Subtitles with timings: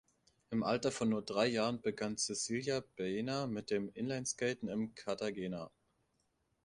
[0.49, 5.69] Im Alter von nur drei Jahren begann Cecilia Baena mit dem Inlineskaten in Cartagena.